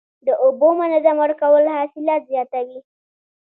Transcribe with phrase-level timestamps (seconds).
[0.27, 2.79] د اوبو منظم ورکول حاصلات زیاتوي.